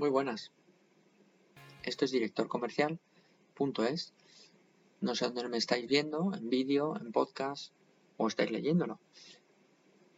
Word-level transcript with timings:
Muy 0.00 0.08
buenas. 0.08 0.50
Esto 1.82 2.06
es 2.06 2.10
directorcomercial.es. 2.10 4.14
No 5.02 5.14
sé 5.14 5.26
dónde 5.26 5.46
me 5.50 5.58
estáis 5.58 5.86
viendo, 5.86 6.32
en 6.34 6.48
vídeo, 6.48 6.96
en 6.96 7.12
podcast 7.12 7.74
o 8.16 8.26
estáis 8.26 8.50
leyéndolo. 8.50 8.98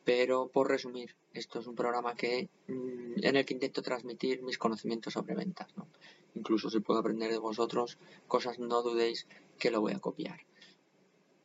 Pero 0.04 0.46
por 0.52 0.68
resumir, 0.68 1.16
esto 1.34 1.58
es 1.58 1.66
un 1.66 1.74
programa 1.74 2.14
que 2.14 2.48
mm, 2.68 3.24
en 3.24 3.34
el 3.34 3.44
que 3.44 3.54
intento 3.54 3.82
transmitir 3.82 4.44
mis 4.44 4.56
conocimientos 4.56 5.14
sobre 5.14 5.34
ventas. 5.34 5.74
Incluso 6.36 6.70
si 6.70 6.78
puedo 6.78 7.00
aprender 7.00 7.32
de 7.32 7.38
vosotros 7.38 7.98
cosas, 8.28 8.60
no 8.60 8.82
dudéis 8.82 9.26
que 9.58 9.72
lo 9.72 9.80
voy 9.80 9.94
a 9.94 9.98
copiar. 9.98 10.46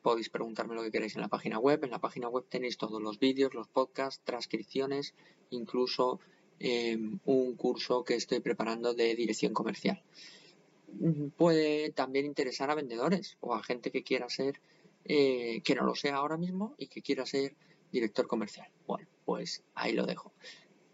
Podéis 0.03 0.29
preguntarme 0.29 0.75
lo 0.75 0.83
que 0.83 0.91
queráis 0.91 1.15
en 1.15 1.23
la 1.23 1.27
página 1.27 1.57
web. 1.57 1.83
En 1.83 1.89
la 1.89 2.01
página 2.01 2.29
web 2.29 2.45
tenéis 2.47 2.77
todos 2.77 3.01
los 3.01 3.17
vídeos, 3.17 3.55
los 3.55 3.67
podcasts, 3.67 4.21
transcripciones, 4.23 5.15
incluso 5.49 6.19
Em, 6.59 7.19
un 7.25 7.55
curso 7.55 8.03
que 8.03 8.15
estoy 8.15 8.39
preparando 8.39 8.93
de 8.93 9.15
dirección 9.15 9.53
comercial. 9.53 10.01
Puede 11.35 11.91
también 11.91 12.25
interesar 12.25 12.71
a 12.71 12.75
vendedores 12.75 13.37
o 13.41 13.53
a 13.53 13.61
gente 13.61 13.91
que 13.91 14.03
quiera 14.03 14.29
ser, 14.29 14.59
eh, 15.05 15.61
que 15.63 15.75
no 15.75 15.83
lo 15.83 15.93
sea 15.93 16.15
ahora 16.15 16.37
mismo 16.37 16.73
y 16.77 16.87
que 16.87 17.01
quiera 17.01 17.25
ser 17.25 17.55
director 17.91 18.25
comercial. 18.27 18.69
Bueno, 18.87 19.07
pues 19.25 19.63
ahí 19.75 19.93
lo 19.93 20.05
dejo. 20.05 20.33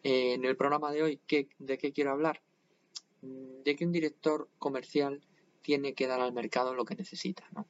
en 0.05 0.43
el 0.43 0.57
programa 0.57 0.91
de 0.91 1.01
hoy, 1.01 1.19
¿de 1.59 1.77
qué 1.77 1.93
quiero 1.93 2.11
hablar? 2.11 2.41
De 3.21 3.73
que 3.77 3.85
un 3.85 3.93
director 3.93 4.49
comercial 4.59 5.21
tiene 5.61 5.93
que 5.93 6.07
dar 6.07 6.19
al 6.19 6.33
mercado 6.33 6.75
lo 6.75 6.83
que 6.83 6.95
necesita, 6.95 7.47
¿no? 7.55 7.65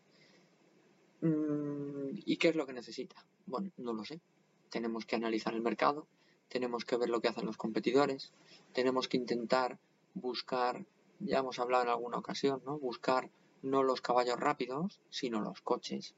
Mm, 1.22 2.22
¿Y 2.26 2.38
qué 2.38 2.50
es 2.50 2.56
lo 2.56 2.66
que 2.66 2.74
necesita? 2.74 3.24
Bueno, 3.46 3.72
no 3.78 3.94
lo 3.94 4.04
sé. 4.04 4.20
Tenemos 4.70 5.06
que 5.06 5.16
analizar 5.16 5.54
el 5.54 5.62
mercado, 5.62 6.08
tenemos 6.50 6.86
que 6.86 6.98
ver 6.98 7.10
lo 7.10 7.22
que 7.22 7.28
hacen 7.28 7.46
los 7.46 7.58
competidores, 7.58 8.32
tenemos 8.74 9.08
que 9.08 9.18
intentar 9.18 9.80
buscar, 10.14 10.86
ya 11.20 11.40
hemos 11.40 11.60
hablado 11.60 11.84
en 11.84 11.90
alguna 11.90 12.18
ocasión, 12.18 12.62
¿no? 12.66 12.78
Buscar 12.78 13.30
no 13.64 13.82
los 13.82 14.02
caballos 14.02 14.40
rápidos, 14.40 15.00
sino 15.10 15.42
los 15.42 15.62
coches. 15.62 16.14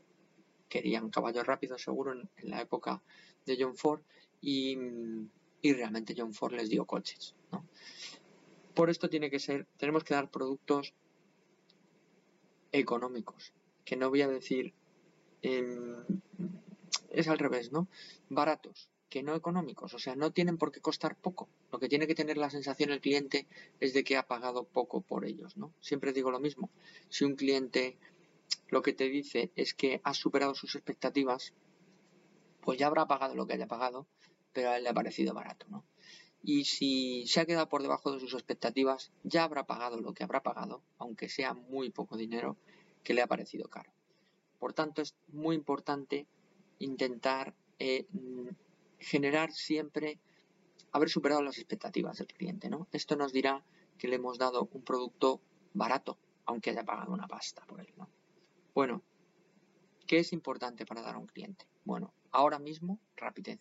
Querían 0.68 1.10
caballos 1.10 1.46
rápidos 1.46 1.84
seguro 1.84 2.14
en, 2.14 2.30
la 2.50 2.60
época 2.62 3.02
de 3.46 3.58
John 3.60 3.78
Ford 3.78 4.02
y, 4.42 4.78
realmente 5.64 6.16
John 6.18 6.34
Ford 6.34 6.54
les 6.54 6.70
dio 6.70 6.86
coches, 6.86 7.36
Por 8.74 8.90
esto 8.90 9.10
tiene 9.10 9.30
que 9.30 9.40
ser, 9.40 9.68
tenemos 9.78 10.04
que 10.04 10.16
dar 10.16 10.30
productos 10.30 10.94
económicos, 12.72 13.54
que 13.86 13.96
no 13.96 14.10
voy 14.10 14.22
a 14.22 14.28
decir, 14.28 14.74
em, 15.42 16.04
es 17.10 17.28
al 17.28 17.40
revés, 17.40 17.72
¿no? 17.72 17.88
Baratos, 18.30 18.90
que 19.10 19.24
no 19.24 19.36
económicos, 19.36 19.94
o 19.94 20.00
sea, 20.00 20.16
no 20.16 20.32
tienen 20.32 20.58
por 20.58 20.72
qué 20.72 20.82
costar 20.82 21.16
poco. 21.16 21.48
Lo 21.72 21.80
que 21.80 21.90
tiene 21.90 22.08
que 22.08 22.16
tener 22.16 22.38
la 22.38 22.50
sensación 22.50 22.92
el 22.92 23.02
cliente 23.02 23.48
es 23.80 23.94
de 23.94 24.04
que 24.04 24.18
ha 24.18 24.28
pagado 24.28 24.64
poco 24.64 25.02
por 25.02 25.26
ellos, 25.26 25.58
¿no? 25.58 25.74
Siempre 25.80 26.14
digo 26.14 26.32
lo 26.32 26.40
mismo. 26.40 26.70
Si 27.10 27.24
un 27.24 27.36
cliente 27.36 27.98
lo 28.70 28.82
que 28.82 28.94
te 28.94 29.10
dice 29.10 29.52
es 29.56 29.74
que 29.74 30.02
ha 30.04 30.14
superado 30.14 30.56
sus 30.56 30.76
expectativas, 30.76 31.54
pues 32.62 32.80
ya 32.80 32.88
habrá 32.88 33.08
pagado 33.08 33.36
lo 33.36 33.46
que 33.46 33.54
haya 33.54 33.68
pagado, 33.68 34.08
pero 34.54 34.70
a 34.70 34.78
él 34.78 34.84
le 34.84 34.90
ha 34.90 34.94
parecido 34.94 35.34
barato, 35.34 35.68
¿no? 35.70 35.86
Y 36.44 36.66
si 36.66 37.26
se 37.28 37.40
ha 37.40 37.46
quedado 37.46 37.70
por 37.70 37.82
debajo 37.82 38.12
de 38.12 38.20
sus 38.20 38.34
expectativas, 38.34 39.12
ya 39.24 39.44
habrá 39.44 39.66
pagado 39.66 40.00
lo 40.00 40.14
que 40.14 40.24
habrá 40.24 40.44
pagado, 40.44 40.84
aunque 40.98 41.28
sea 41.28 41.54
muy 41.54 41.90
poco 41.90 42.18
dinero, 42.18 42.58
que 43.04 43.14
le 43.14 43.22
ha 43.22 43.28
parecido 43.28 43.68
caro. 43.68 43.92
Por 44.60 44.74
tanto, 44.74 45.02
es 45.02 45.16
muy 45.28 45.56
importante 45.56 46.28
intentar 46.80 47.56
eh, 47.80 48.06
generar 49.00 49.52
siempre 49.52 50.20
haber 50.92 51.10
superado 51.10 51.42
las 51.42 51.58
expectativas 51.58 52.18
del 52.18 52.28
cliente, 52.28 52.70
¿no? 52.70 52.88
Esto 52.94 53.16
nos 53.16 53.34
dirá 53.34 53.64
que 53.98 54.08
le 54.08 54.16
hemos 54.16 54.38
dado 54.38 54.70
un 54.72 54.82
producto 54.82 55.42
barato, 55.74 56.18
aunque 56.46 56.70
haya 56.70 56.86
pagado 56.86 57.12
una 57.12 57.28
pasta 57.28 57.66
por 57.66 57.82
él, 57.82 57.92
¿no? 57.98 58.10
Bueno, 58.74 59.02
¿qué 60.08 60.20
es 60.20 60.32
importante 60.32 60.86
para 60.86 61.02
dar 61.02 61.16
a 61.16 61.18
un 61.18 61.28
cliente? 61.28 61.66
Bueno, 61.84 62.14
ahora 62.32 62.60
mismo, 62.60 63.00
rapidez. 63.18 63.60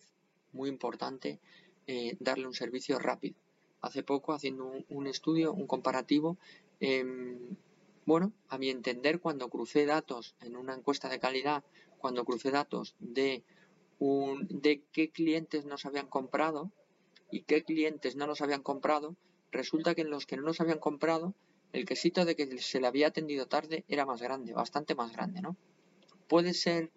Muy 0.53 0.69
importante 0.69 1.39
eh, 1.87 2.15
darle 2.19 2.47
un 2.47 2.53
servicio 2.53 2.99
rápido. 2.99 3.35
Hace 3.81 4.01
poco, 4.01 4.33
haciendo 4.33 4.71
un, 4.87 5.07
estudio, 5.07 5.53
un 5.53 5.67
comparativo, 5.67 6.37
em, 6.79 7.57
bueno, 8.05 8.31
a 8.47 8.57
mi 8.57 8.69
entender, 8.69 9.19
cuando 9.19 9.49
crucé 9.49 9.85
datos 9.85 10.35
en 10.39 10.55
una 10.55 10.73
encuesta 10.73 11.09
de 11.09 11.19
calidad, 11.19 11.63
cuando 11.97 12.23
crucé 12.23 12.51
datos 12.51 12.95
de 12.99 13.43
de 13.99 14.83
qué 14.91 15.09
clientes 15.09 15.65
nos 15.65 15.85
habían 15.85 16.07
comprado 16.07 16.71
y 17.31 17.43
qué 17.43 17.63
clientes 17.63 18.15
no 18.15 18.27
nos 18.27 18.41
habían 18.41 18.61
comprado, 18.61 19.15
resulta 19.51 19.95
que 19.95 20.01
en 20.01 20.09
los 20.09 20.25
que 20.25 20.37
no 20.37 20.43
nos 20.43 20.61
habían 20.61 20.79
comprado, 20.79 21.33
el 21.73 21.85
quesito 21.85 22.25
de 22.25 22.35
que 22.35 22.57
se 22.59 22.79
le 22.79 22.87
había 22.87 23.07
atendido 23.07 23.47
tarde 23.47 23.83
era 23.87 24.05
más 24.05 24.21
grande, 24.21 24.53
bastante 24.53 24.95
más 24.95 25.11
grande, 25.11 25.41
¿no? 25.41 25.57
Puede 26.27 26.53
ser, 26.53 26.91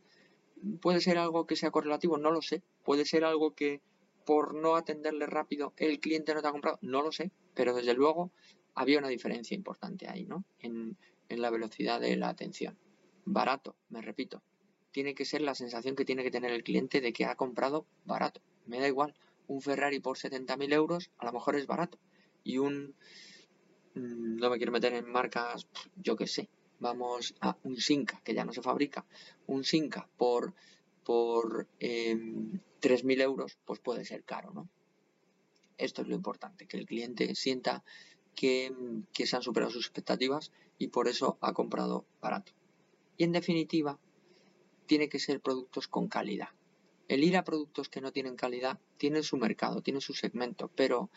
puede 0.81 1.01
ser 1.01 1.19
algo 1.19 1.47
que 1.47 1.57
sea 1.57 1.71
correlativo, 1.71 2.19
no 2.19 2.31
lo 2.31 2.43
sé. 2.43 2.63
Puede 2.85 3.05
ser 3.05 3.25
algo 3.25 3.55
que 3.55 3.81
por 4.25 4.55
no 4.55 4.77
atenderle 4.77 5.27
rápido 5.27 5.73
el 5.77 6.01
cliente 6.01 6.35
no 6.35 6.43
te 6.43 6.49
ha 6.49 6.53
comprado, 6.53 6.79
no 6.83 7.03
lo 7.03 7.13
sé. 7.13 7.33
Pero 7.55 7.75
desde 7.75 7.95
luego 7.95 8.31
había 8.75 8.99
una 8.99 9.09
diferencia 9.09 9.55
importante 9.55 10.09
ahí, 10.09 10.25
¿no? 10.25 10.45
En, 10.61 10.97
en 11.29 11.43
la 11.43 11.51
velocidad 11.51 12.01
de 12.01 12.17
la 12.17 12.29
atención. 12.29 12.79
Barato, 13.25 13.75
me 13.91 14.01
repito, 14.01 14.43
tiene 14.91 15.15
que 15.15 15.25
ser 15.25 15.41
la 15.43 15.55
sensación 15.55 15.97
que 15.97 16.05
tiene 16.05 16.23
que 16.23 16.31
tener 16.31 16.53
el 16.53 16.65
cliente 16.65 17.01
de 17.01 17.13
que 17.13 17.25
ha 17.25 17.35
comprado 17.35 17.87
barato. 18.05 18.41
Me 18.67 18.81
da 18.81 18.89
igual, 18.89 19.15
un 19.47 19.63
Ferrari 19.63 20.01
por 20.01 20.17
70.000 20.17 20.73
euros 20.73 21.11
a 21.19 21.27
lo 21.27 21.33
mejor 21.33 21.57
es 21.57 21.67
barato. 21.67 21.99
Y 22.45 22.59
un... 22.59 22.95
Mm, 23.95 24.37
no 24.37 24.51
me 24.51 24.57
quiero 24.59 24.73
meter 24.73 24.95
en 24.95 25.11
marcas, 25.11 25.67
yo 25.97 26.17
qué 26.17 26.27
sé. 26.27 26.49
Vamos 26.81 27.35
a 27.41 27.57
un 27.65 27.77
Sinca, 27.77 28.21
que 28.23 28.35
ya 28.35 28.45
no 28.45 28.53
se 28.53 28.63
fabrica. 28.63 29.05
Un 29.47 29.65
Sinca 29.65 30.09
por, 30.17 30.55
por 31.03 31.67
3.000 31.81 32.61
em, 33.13 33.21
euros, 33.21 33.59
pues 33.65 33.81
puede 33.81 34.05
ser 34.05 34.23
caro, 34.23 34.53
¿no? 34.53 34.69
Esto 35.77 36.03
es 36.03 36.09
lo 36.09 36.15
importante, 36.15 36.67
que 36.67 36.77
el 36.77 36.87
cliente 36.87 37.35
sienta 37.35 37.85
que, 38.35 38.73
que 39.13 39.27
se 39.27 39.37
han 39.37 39.43
superado 39.43 39.73
sus 39.73 39.87
expectativas 39.87 40.53
y 40.77 40.89
por 40.89 41.09
eso 41.09 41.39
ha 41.41 41.53
comprado 41.53 42.05
barato. 42.21 42.53
Y 43.17 43.25
en 43.25 43.33
definitiva, 43.33 43.99
tiene 44.89 45.09
que 45.09 45.21
ser 45.21 45.41
productos 45.41 45.87
con 45.87 46.09
calidad. 46.09 46.49
El 47.07 47.23
ir 47.23 47.37
a 47.37 47.45
productos 47.45 47.89
que 47.89 48.01
no 48.01 48.11
tienen 48.11 48.35
calidad 48.35 48.81
tiene 48.97 49.23
su 49.23 49.37
mercado, 49.37 49.83
tiene 49.83 50.01
su 50.01 50.15
segmento, 50.15 50.71
pero 50.75 51.11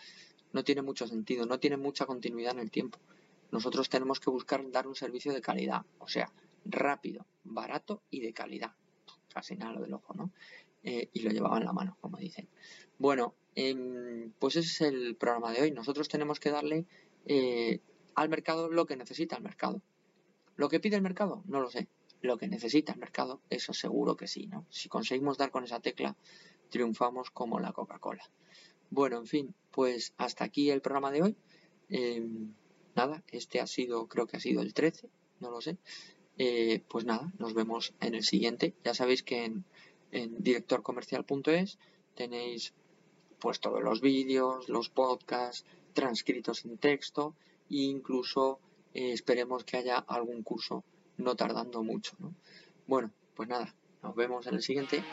no 0.53 0.63
tiene 0.63 0.83
mucho 0.83 1.07
sentido, 1.07 1.45
no 1.45 1.59
tiene 1.59 1.77
mucha 1.77 2.05
continuidad 2.05 2.51
en 2.51 2.59
el 2.59 2.69
tiempo. 2.69 2.99
Nosotros 3.49 3.89
tenemos 3.89 4.19
que 4.19 4.29
buscar 4.29 4.69
dar 4.71 4.87
un 4.87 4.95
servicio 4.95 5.33
de 5.33 5.41
calidad, 5.41 5.81
o 5.99 6.07
sea, 6.07 6.31
rápido, 6.65 7.25
barato 7.43 8.03
y 8.11 8.19
de 8.19 8.33
calidad. 8.33 8.73
Casi 9.33 9.55
nada 9.55 9.73
lo 9.73 9.81
del 9.81 9.93
ojo, 9.93 10.13
¿no? 10.13 10.31
Eh, 10.83 11.09
y 11.13 11.21
lo 11.21 11.31
llevaba 11.31 11.57
en 11.57 11.65
la 11.65 11.73
mano, 11.73 11.97
como 12.01 12.17
dicen. 12.17 12.49
Bueno, 12.97 13.35
em, 13.55 14.31
pues 14.37 14.57
ese 14.57 14.67
es 14.67 14.81
el 14.93 15.15
programa 15.15 15.51
de 15.53 15.61
hoy. 15.61 15.71
Nosotros 15.71 16.09
tenemos 16.09 16.39
que 16.39 16.51
darle 16.51 16.85
eh, 17.25 17.79
al 18.15 18.29
mercado 18.29 18.69
lo 18.69 18.85
que 18.85 18.97
necesita 18.97 19.37
el 19.37 19.43
mercado. 19.43 19.81
¿Lo 20.57 20.67
que 20.67 20.81
pide 20.81 20.97
el 20.97 21.01
mercado? 21.01 21.41
No 21.45 21.61
lo 21.61 21.69
sé 21.69 21.87
lo 22.21 22.37
que 22.37 22.47
necesita 22.47 22.93
el 22.93 22.99
mercado, 22.99 23.41
eso 23.49 23.73
seguro 23.73 24.15
que 24.15 24.27
sí, 24.27 24.47
¿no? 24.47 24.65
Si 24.69 24.89
conseguimos 24.89 25.37
dar 25.37 25.51
con 25.51 25.63
esa 25.63 25.79
tecla, 25.79 26.15
triunfamos 26.69 27.31
como 27.31 27.59
la 27.59 27.73
Coca-Cola. 27.73 28.23
Bueno, 28.89 29.17
en 29.17 29.27
fin, 29.27 29.55
pues 29.71 30.13
hasta 30.17 30.43
aquí 30.43 30.69
el 30.69 30.81
programa 30.81 31.11
de 31.11 31.23
hoy. 31.23 31.35
Em, 31.89 32.53
nada, 32.95 33.23
este 33.31 33.59
ha 33.59 33.67
sido, 33.67 34.07
creo 34.07 34.27
que 34.27 34.37
ha 34.37 34.39
sido 34.39 34.61
el 34.61 34.73
13, 34.73 35.09
no 35.39 35.49
lo 35.51 35.61
sé. 35.61 35.77
Eh, 36.37 36.81
pues 36.87 37.05
nada, 37.05 37.31
nos 37.39 37.53
vemos 37.53 37.93
en 37.99 38.15
el 38.15 38.23
siguiente. 38.23 38.73
Ya 38.83 38.93
sabéis 38.93 39.23
que 39.23 39.45
en, 39.45 39.63
directorcomercial.es 40.43 41.79
tenéis 42.15 42.73
pues 43.39 43.59
todos 43.59 43.81
los 43.81 44.01
vídeos, 44.01 44.69
los 44.69 44.89
podcasts, 44.89 45.65
transcritos 45.93 46.65
en 46.65 46.77
texto 46.77 47.35
e 47.69 47.83
incluso 47.95 48.59
eh, 48.93 49.11
esperemos 49.13 49.63
que 49.63 49.77
haya 49.77 49.97
algún 49.97 50.43
curso 50.43 50.83
no 51.21 51.35
tardando 51.35 51.83
mucho. 51.83 52.15
¿no? 52.19 52.33
Bueno, 52.87 53.11
pues 53.35 53.47
nada, 53.49 53.73
nos 54.03 54.15
vemos 54.15 54.47
en 54.47 54.55
el 54.55 54.61
siguiente. 54.61 55.03